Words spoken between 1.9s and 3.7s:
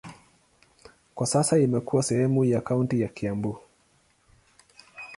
sehemu ya kaunti ya Kiambu.